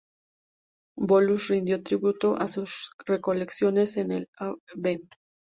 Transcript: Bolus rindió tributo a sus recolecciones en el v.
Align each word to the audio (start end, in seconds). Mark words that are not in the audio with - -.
Bolus 0.97 1.49
rindió 1.49 1.83
tributo 1.83 2.35
a 2.35 2.47
sus 2.47 2.89
recolecciones 3.05 3.97
en 3.97 4.11
el 4.11 4.29
v. 4.73 5.07